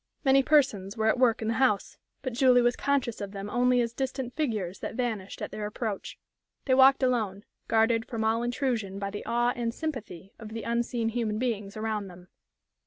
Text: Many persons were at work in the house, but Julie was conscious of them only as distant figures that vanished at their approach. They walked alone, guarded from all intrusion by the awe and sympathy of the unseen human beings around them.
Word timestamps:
Many 0.25 0.41
persons 0.41 0.97
were 0.97 1.05
at 1.05 1.19
work 1.19 1.43
in 1.43 1.47
the 1.47 1.53
house, 1.61 1.99
but 2.23 2.33
Julie 2.33 2.63
was 2.63 2.75
conscious 2.75 3.21
of 3.21 3.33
them 3.33 3.51
only 3.51 3.81
as 3.81 3.93
distant 3.93 4.33
figures 4.35 4.79
that 4.79 4.95
vanished 4.95 5.43
at 5.43 5.51
their 5.51 5.67
approach. 5.67 6.17
They 6.65 6.73
walked 6.73 7.03
alone, 7.03 7.43
guarded 7.67 8.07
from 8.07 8.23
all 8.23 8.41
intrusion 8.41 8.97
by 8.97 9.11
the 9.11 9.23
awe 9.27 9.53
and 9.55 9.71
sympathy 9.71 10.33
of 10.39 10.49
the 10.49 10.63
unseen 10.63 11.09
human 11.09 11.37
beings 11.37 11.77
around 11.77 12.07
them. 12.07 12.29